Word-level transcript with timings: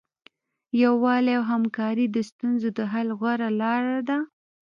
یووالی 0.81 1.33
او 1.39 1.43
همکاري 1.51 2.05
د 2.09 2.17
ستونزو 2.29 2.69
د 2.77 2.79
حل 2.91 3.07
غوره 3.19 3.49
لاره 3.61 3.99
ده. 4.09 4.17